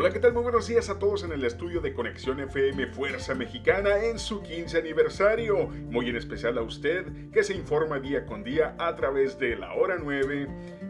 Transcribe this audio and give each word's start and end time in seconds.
Hola, 0.00 0.14
¿qué 0.14 0.18
tal? 0.18 0.32
Muy 0.32 0.44
buenos 0.44 0.66
días 0.66 0.88
a 0.88 0.98
todos 0.98 1.24
en 1.24 1.32
el 1.32 1.44
estudio 1.44 1.82
de 1.82 1.92
Conexión 1.92 2.40
FM 2.40 2.86
Fuerza 2.86 3.34
Mexicana 3.34 4.02
en 4.02 4.18
su 4.18 4.40
15 4.40 4.78
aniversario. 4.78 5.66
Muy 5.66 6.08
en 6.08 6.16
especial 6.16 6.56
a 6.56 6.62
usted 6.62 7.04
que 7.30 7.42
se 7.42 7.52
informa 7.52 8.00
día 8.00 8.24
con 8.24 8.42
día 8.42 8.74
a 8.78 8.96
través 8.96 9.38
de 9.38 9.56
la 9.56 9.74
hora 9.74 9.98
9. 10.02 10.48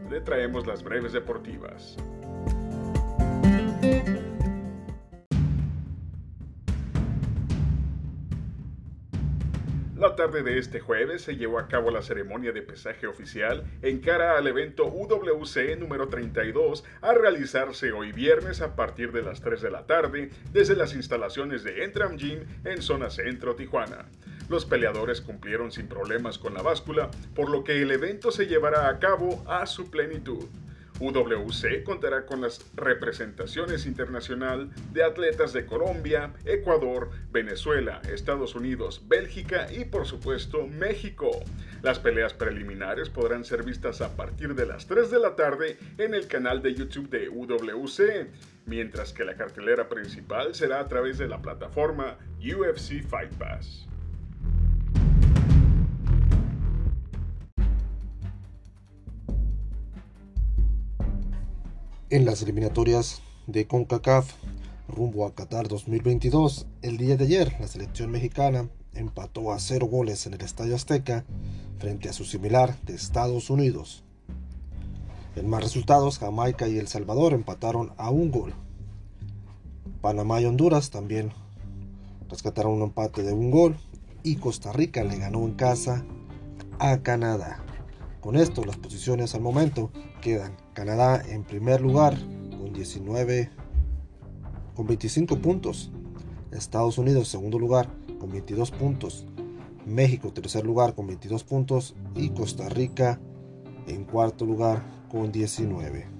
Le 0.08 0.20
traemos 0.20 0.64
las 0.64 0.84
breves 0.84 1.12
deportivas. 1.12 1.96
La 10.01 10.17
tarde 10.17 10.42
de 10.42 10.56
este 10.56 10.80
jueves 10.80 11.21
se 11.21 11.37
llevó 11.37 11.58
a 11.58 11.69
cabo 11.69 11.90
la 11.90 12.00
ceremonia 12.00 12.53
de 12.53 12.62
pesaje 12.62 13.06
oficial 13.06 13.64
en 13.82 13.99
cara 13.99 14.38
al 14.38 14.46
evento 14.46 14.87
UWC 14.87 15.78
número 15.78 16.09
32 16.09 16.84
a 17.02 17.12
realizarse 17.12 17.92
hoy 17.92 18.10
viernes 18.10 18.62
a 18.62 18.76
partir 18.76 19.12
de 19.12 19.20
las 19.20 19.42
3 19.42 19.60
de 19.60 19.70
la 19.70 19.84
tarde 19.84 20.30
desde 20.54 20.74
las 20.74 20.95
instalaciones 20.95 21.64
de 21.64 21.84
Entram 21.84 22.16
Gym 22.16 22.46
en 22.64 22.80
zona 22.80 23.10
centro 23.10 23.56
Tijuana. 23.56 24.06
Los 24.48 24.64
peleadores 24.64 25.20
cumplieron 25.20 25.70
sin 25.70 25.86
problemas 25.86 26.38
con 26.38 26.54
la 26.54 26.62
báscula, 26.62 27.10
por 27.34 27.51
lo 27.51 27.62
que 27.62 27.82
el 27.82 27.90
evento 27.90 28.30
se 28.30 28.46
llevará 28.46 28.88
a 28.88 28.98
cabo 29.01 29.45
a 29.46 29.66
su 29.66 29.90
plenitud. 29.90 30.46
UWC 31.00 31.82
contará 31.82 32.27
con 32.27 32.42
las 32.42 32.70
representaciones 32.74 33.86
internacional 33.86 34.70
de 34.92 35.02
atletas 35.02 35.52
de 35.52 35.64
Colombia, 35.64 36.34
Ecuador, 36.45 37.10
Venezuela, 37.32 38.02
Estados 38.12 38.54
Unidos, 38.54 39.02
Bélgica 39.09 39.66
y 39.73 39.86
por 39.86 40.06
supuesto 40.06 40.66
México. 40.66 41.30
Las 41.82 41.98
peleas 41.98 42.34
preliminares 42.34 43.09
podrán 43.09 43.45
ser 43.45 43.62
vistas 43.62 44.02
a 44.02 44.14
partir 44.14 44.54
de 44.54 44.66
las 44.66 44.86
3 44.86 45.10
de 45.10 45.18
la 45.18 45.34
tarde 45.34 45.78
en 45.96 46.14
el 46.14 46.26
canal 46.26 46.60
de 46.60 46.74
YouTube 46.74 47.09
de 47.09 47.30
UWC, 47.30 48.28
mientras 48.66 49.15
que 49.15 49.24
la 49.24 49.37
cartelera 49.37 49.88
principal 49.88 50.54
será 50.54 50.80
a 50.80 50.88
través 50.88 51.16
de 51.16 51.28
la 51.28 51.40
plataforma 51.40 52.18
UFC 52.38 53.02
Fight 53.09 53.32
Pass. 53.38 53.88
En 62.10 62.24
las 62.24 62.42
eliminatorias 62.42 63.22
de 63.46 63.68
CONCACAF 63.68 64.33
rumbo 64.89 65.27
a 65.27 65.33
Qatar 65.33 65.69
2022, 65.69 66.66
el 66.83 66.97
día 66.97 67.16
de 67.16 67.22
ayer 67.22 67.55
la 67.61 67.69
selección 67.69 68.11
mexicana 68.11 68.69
empató 68.94 69.53
a 69.53 69.61
cero 69.61 69.86
goles 69.86 70.27
en 70.27 70.34
el 70.34 70.41
Estadio 70.41 70.75
Azteca 70.75 71.25
frente 71.78 72.08
a 72.08 72.12
su 72.12 72.25
similar 72.25 72.77
de 72.83 72.97
Estados 72.97 73.48
Unidos. 73.48 74.03
En 75.36 75.48
más 75.48 75.62
resultados, 75.62 76.19
Jamaica 76.19 76.66
y 76.66 76.78
El 76.78 76.88
Salvador 76.88 77.33
empataron 77.33 77.92
a 77.97 78.11
un 78.11 78.33
gol. 78.33 78.55
Panamá 80.00 80.41
y 80.41 80.47
Honduras 80.47 80.91
también 80.91 81.31
rescataron 82.28 82.72
un 82.72 82.83
empate 82.83 83.22
de 83.22 83.33
un 83.33 83.53
gol 83.53 83.77
y 84.25 84.34
Costa 84.34 84.72
Rica 84.72 85.05
le 85.05 85.16
ganó 85.16 85.44
en 85.44 85.53
casa 85.53 86.05
a 86.81 87.03
Canadá. 87.03 87.64
Con 88.21 88.37
esto 88.37 88.65
las 88.65 88.77
posiciones 88.77 89.35
al 89.35 89.41
momento 89.41 89.91
quedan 90.21 90.57
Canadá 90.75 91.23
en 91.27 91.43
primer 91.43 91.81
lugar 91.81 92.17
con 92.59 92.73
19 92.73 93.51
con 94.75 94.87
25 94.87 95.37
puntos, 95.39 95.91
Estados 96.51 96.99
Unidos 96.99 97.29
segundo 97.29 97.59
lugar 97.59 97.89
con 98.19 98.31
22 98.31 98.71
puntos, 98.71 99.27
México 99.87 100.33
tercer 100.33 100.65
lugar 100.65 100.95
con 100.95 101.07
22 101.07 101.45
puntos. 101.45 101.95
Y 102.15 102.31
Costa 102.31 102.69
Rica 102.69 103.21
en 103.87 104.05
cuarto 104.05 104.45
lugar 104.45 104.83
con 105.11 105.33
19. 105.33 106.20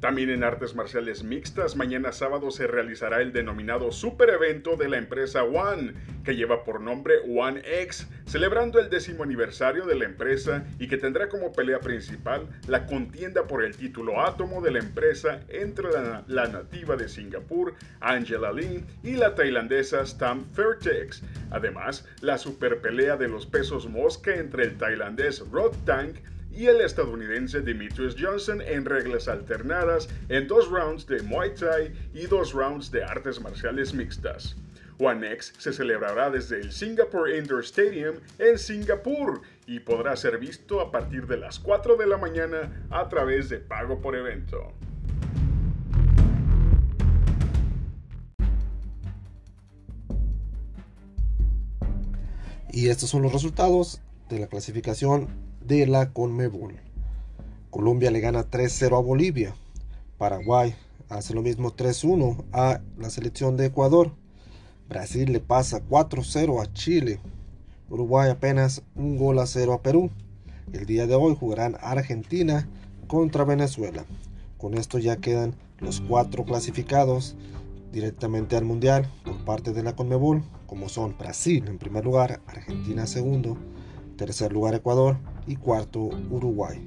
También 0.00 0.30
en 0.30 0.44
artes 0.44 0.74
marciales 0.74 1.22
mixtas, 1.22 1.76
mañana 1.76 2.12
sábado 2.12 2.50
se 2.50 2.66
realizará 2.66 3.20
el 3.20 3.34
denominado 3.34 3.92
super 3.92 4.30
evento 4.30 4.76
de 4.76 4.88
la 4.88 4.96
empresa 4.96 5.44
One, 5.44 5.92
que 6.24 6.36
lleva 6.36 6.64
por 6.64 6.80
nombre 6.80 7.16
One 7.28 7.60
X, 7.82 8.08
celebrando 8.24 8.80
el 8.80 8.88
décimo 8.88 9.24
aniversario 9.24 9.84
de 9.84 9.96
la 9.96 10.06
empresa 10.06 10.64
y 10.78 10.88
que 10.88 10.96
tendrá 10.96 11.28
como 11.28 11.52
pelea 11.52 11.80
principal 11.80 12.48
la 12.66 12.86
contienda 12.86 13.46
por 13.46 13.62
el 13.62 13.76
título 13.76 14.22
átomo 14.22 14.62
de 14.62 14.70
la 14.70 14.78
empresa 14.78 15.42
entre 15.50 15.90
la, 15.92 16.24
la 16.28 16.48
nativa 16.48 16.96
de 16.96 17.06
Singapur, 17.06 17.74
Angela 18.00 18.54
Lee, 18.54 18.82
y 19.02 19.16
la 19.16 19.34
tailandesa 19.34 20.06
Stam 20.06 20.46
Fairtex. 20.54 21.22
Además, 21.50 22.08
la 22.22 22.38
super 22.38 22.80
pelea 22.80 23.18
de 23.18 23.28
los 23.28 23.44
pesos 23.44 23.86
mosca 23.86 24.34
entre 24.34 24.64
el 24.64 24.78
tailandés 24.78 25.44
Rod 25.50 25.74
Tank 25.84 26.16
y 26.50 26.66
el 26.66 26.80
estadounidense 26.80 27.60
Demetrius 27.60 28.16
Johnson 28.18 28.60
en 28.60 28.84
reglas 28.84 29.28
alternadas 29.28 30.08
en 30.28 30.46
dos 30.46 30.68
rounds 30.70 31.06
de 31.06 31.22
Muay 31.22 31.54
Thai 31.54 31.92
y 32.14 32.26
dos 32.26 32.52
rounds 32.52 32.90
de 32.90 33.04
artes 33.04 33.40
marciales 33.40 33.94
mixtas. 33.94 34.56
One 34.98 35.32
X 35.32 35.54
se 35.56 35.72
celebrará 35.72 36.28
desde 36.30 36.60
el 36.60 36.72
Singapore 36.72 37.38
Indoor 37.38 37.64
Stadium 37.64 38.16
en 38.38 38.58
Singapur 38.58 39.40
y 39.66 39.80
podrá 39.80 40.14
ser 40.16 40.38
visto 40.38 40.80
a 40.80 40.90
partir 40.90 41.26
de 41.26 41.38
las 41.38 41.58
4 41.58 41.96
de 41.96 42.06
la 42.06 42.18
mañana 42.18 42.86
a 42.90 43.08
través 43.08 43.48
de 43.48 43.58
pago 43.58 44.00
por 44.00 44.14
evento. 44.14 44.74
Y 52.72 52.88
estos 52.88 53.10
son 53.10 53.22
los 53.22 53.32
resultados 53.32 54.00
de 54.28 54.38
la 54.38 54.46
clasificación 54.46 55.28
de 55.70 55.86
la 55.86 56.12
Conmebol. 56.12 56.74
Colombia 57.70 58.10
le 58.10 58.18
gana 58.18 58.50
3-0 58.50 58.96
a 58.96 59.00
Bolivia. 59.00 59.54
Paraguay 60.18 60.74
hace 61.08 61.32
lo 61.32 61.42
mismo 61.42 61.70
3-1 61.70 62.44
a 62.52 62.80
la 62.98 63.08
selección 63.08 63.56
de 63.56 63.66
Ecuador. 63.66 64.10
Brasil 64.88 65.30
le 65.30 65.38
pasa 65.38 65.80
4-0 65.88 66.60
a 66.60 66.72
Chile. 66.72 67.20
Uruguay 67.88 68.30
apenas 68.30 68.82
un 68.96 69.16
gol 69.16 69.38
a 69.38 69.46
0 69.46 69.74
a 69.74 69.80
Perú. 69.80 70.10
El 70.72 70.86
día 70.86 71.06
de 71.06 71.14
hoy 71.14 71.36
jugarán 71.38 71.76
Argentina 71.80 72.68
contra 73.06 73.44
Venezuela. 73.44 74.04
Con 74.58 74.74
esto 74.74 74.98
ya 74.98 75.18
quedan 75.18 75.54
los 75.78 76.00
cuatro 76.00 76.44
clasificados 76.44 77.36
directamente 77.92 78.56
al 78.56 78.64
Mundial 78.64 79.08
por 79.24 79.44
parte 79.44 79.72
de 79.72 79.84
la 79.84 79.94
Conmebol, 79.94 80.42
como 80.66 80.88
son 80.88 81.16
Brasil 81.16 81.68
en 81.68 81.78
primer 81.78 82.04
lugar, 82.04 82.40
Argentina 82.48 83.06
segundo, 83.06 83.56
tercer 84.16 84.52
lugar 84.52 84.74
Ecuador 84.74 85.16
y 85.46 85.56
cuarto 85.56 86.10
Uruguay. 86.30 86.86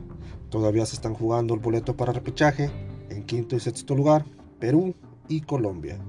Todavía 0.49 0.85
se 0.85 0.95
están 0.95 1.13
jugando 1.13 1.53
el 1.53 1.59
boleto 1.59 1.95
para 1.95 2.13
repechaje 2.13 2.69
en 3.09 3.23
quinto 3.23 3.55
y 3.55 3.59
sexto 3.59 3.95
lugar 3.95 4.25
Perú 4.59 4.93
y 5.27 5.41
Colombia. 5.41 5.99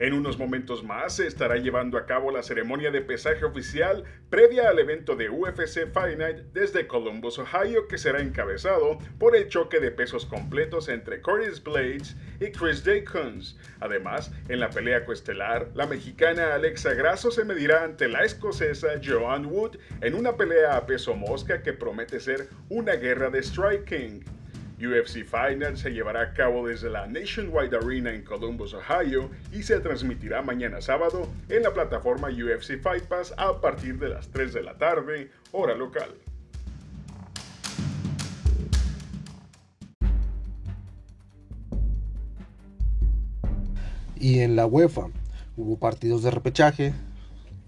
En 0.00 0.14
unos 0.14 0.38
momentos 0.38 0.82
más 0.82 1.16
se 1.16 1.26
estará 1.26 1.56
llevando 1.56 1.98
a 1.98 2.06
cabo 2.06 2.30
la 2.30 2.42
ceremonia 2.42 2.90
de 2.90 3.02
pesaje 3.02 3.44
oficial 3.44 4.02
previa 4.30 4.70
al 4.70 4.78
evento 4.78 5.14
de 5.14 5.28
UFC 5.28 5.92
Fight 5.92 6.16
Night 6.16 6.38
desde 6.54 6.86
Columbus, 6.86 7.38
Ohio, 7.38 7.86
que 7.86 7.98
será 7.98 8.22
encabezado 8.22 8.96
por 9.18 9.36
el 9.36 9.48
choque 9.48 9.78
de 9.78 9.90
pesos 9.90 10.24
completos 10.24 10.88
entre 10.88 11.20
Curtis 11.20 11.62
Blades 11.62 12.16
y 12.40 12.50
Chris 12.50 12.82
Jacobs. 12.82 13.58
Además, 13.80 14.32
en 14.48 14.60
la 14.60 14.70
pelea 14.70 15.04
coestelar, 15.04 15.68
la 15.74 15.86
mexicana 15.86 16.54
Alexa 16.54 16.94
Grasso 16.94 17.30
se 17.30 17.44
medirá 17.44 17.84
ante 17.84 18.08
la 18.08 18.24
escocesa 18.24 18.98
Joanne 19.04 19.48
Wood 19.48 19.76
en 20.00 20.14
una 20.14 20.34
pelea 20.34 20.78
a 20.78 20.86
peso 20.86 21.14
mosca 21.14 21.62
que 21.62 21.74
promete 21.74 22.20
ser 22.20 22.48
una 22.70 22.94
guerra 22.94 23.28
de 23.28 23.42
striking. 23.42 24.39
UFC 24.80 25.24
Final 25.24 25.76
se 25.76 25.90
llevará 25.90 26.22
a 26.22 26.32
cabo 26.32 26.66
desde 26.66 26.88
la 26.88 27.06
Nationwide 27.06 27.76
Arena 27.76 28.12
en 28.12 28.24
Columbus, 28.24 28.74
Ohio 28.74 29.30
y 29.52 29.62
se 29.62 29.78
transmitirá 29.80 30.40
mañana 30.42 30.80
sábado 30.80 31.28
en 31.48 31.62
la 31.62 31.74
plataforma 31.74 32.28
UFC 32.28 32.80
Fight 32.80 33.04
Pass 33.04 33.34
a 33.36 33.60
partir 33.60 33.98
de 33.98 34.08
las 34.08 34.28
3 34.28 34.54
de 34.54 34.62
la 34.62 34.78
tarde, 34.78 35.30
hora 35.52 35.74
local. 35.74 36.14
Y 44.16 44.40
en 44.40 44.56
la 44.56 44.66
UEFA 44.66 45.06
hubo 45.56 45.78
partidos 45.78 46.22
de 46.22 46.30
repechaje 46.30 46.94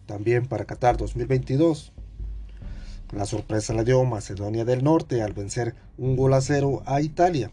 también 0.07 0.47
para 0.47 0.67
Qatar 0.67 0.97
2022 0.97 1.93
la 3.13 3.27
sorpresa 3.27 3.75
la 3.75 3.85
dio 3.85 4.03
Macedonia 4.05 4.65
del 4.65 4.83
Norte 4.83 5.23
al 5.23 5.35
vencer 5.35 5.75
un 5.99 6.17
gol 6.17 6.33
a 6.33 6.41
cero 6.41 6.83
a 6.87 7.01
Italia, 7.01 7.51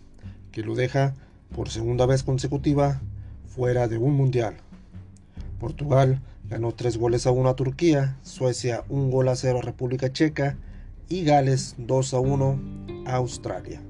que 0.52 0.64
lo 0.64 0.74
deja 0.74 1.14
por 1.54 1.70
segunda 1.70 2.06
vez 2.06 2.24
consecutiva 2.24 3.02
fuera 3.46 3.88
de 3.88 3.98
un 3.98 4.14
mundial. 4.14 4.56
Portugal 5.60 6.22
ganó 6.50 6.74
tres 6.74 6.98
goles 6.98 7.28
a 7.28 7.32
uno 7.32 7.50
a 7.50 7.56
Turquía, 7.56 8.18
Suecia 8.24 8.84
un 8.90 9.12
gol 9.12 9.28
a 9.28 9.36
cero 9.36 9.60
a 9.60 9.62
República 9.62 10.12
Checa 10.12 10.58
y 11.10 11.24
Gales 11.24 11.76
2 11.78 12.14
a 12.14 12.20
1 12.20 12.60
a 13.06 13.16
Australia. 13.16 13.82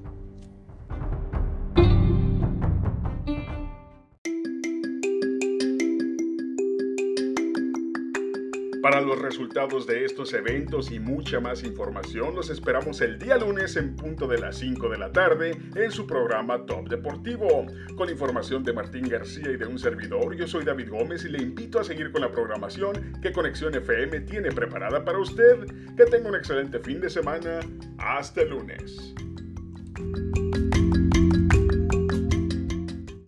Para 8.89 9.01
los 9.01 9.21
resultados 9.21 9.85
de 9.85 10.03
estos 10.03 10.33
eventos 10.33 10.89
y 10.89 10.99
mucha 10.99 11.39
más 11.39 11.63
información, 11.63 12.33
los 12.33 12.49
esperamos 12.49 13.01
el 13.01 13.19
día 13.19 13.37
lunes 13.37 13.75
en 13.75 13.95
punto 13.95 14.25
de 14.25 14.39
las 14.39 14.57
5 14.57 14.89
de 14.89 14.97
la 14.97 15.11
tarde 15.11 15.61
en 15.75 15.91
su 15.91 16.07
programa 16.07 16.65
Top 16.65 16.89
Deportivo. 16.89 17.67
Con 17.95 18.09
información 18.09 18.63
de 18.63 18.73
Martín 18.73 19.07
García 19.07 19.51
y 19.51 19.57
de 19.57 19.67
un 19.67 19.77
servidor, 19.77 20.35
yo 20.35 20.47
soy 20.47 20.65
David 20.65 20.89
Gómez 20.89 21.23
y 21.23 21.29
le 21.29 21.37
invito 21.39 21.79
a 21.79 21.83
seguir 21.83 22.11
con 22.11 22.21
la 22.21 22.31
programación 22.31 23.13
que 23.21 23.31
Conexión 23.31 23.75
FM 23.75 24.21
tiene 24.21 24.51
preparada 24.51 25.05
para 25.05 25.19
usted. 25.19 25.67
Que 25.95 26.05
tenga 26.05 26.27
un 26.27 26.35
excelente 26.35 26.79
fin 26.79 26.99
de 26.99 27.11
semana. 27.11 27.59
Hasta 27.99 28.41
el 28.41 28.49
lunes. 28.49 29.13